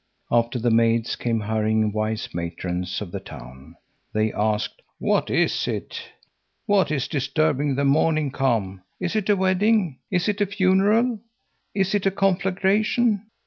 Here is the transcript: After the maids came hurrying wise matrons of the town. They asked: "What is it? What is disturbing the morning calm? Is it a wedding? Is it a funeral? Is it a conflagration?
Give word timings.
After 0.31 0.57
the 0.57 0.71
maids 0.71 1.15
came 1.15 1.41
hurrying 1.41 1.91
wise 1.91 2.29
matrons 2.33 3.01
of 3.01 3.11
the 3.11 3.19
town. 3.19 3.75
They 4.13 4.33
asked: 4.33 4.81
"What 4.97 5.29
is 5.29 5.67
it? 5.67 6.01
What 6.65 6.89
is 6.89 7.07
disturbing 7.07 7.75
the 7.75 7.85
morning 7.85 8.31
calm? 8.31 8.81
Is 8.99 9.15
it 9.15 9.29
a 9.29 9.35
wedding? 9.35 9.99
Is 10.09 10.27
it 10.27 10.41
a 10.41 10.47
funeral? 10.47 11.19
Is 11.75 11.93
it 11.93 12.07
a 12.07 12.11
conflagration? 12.11 13.27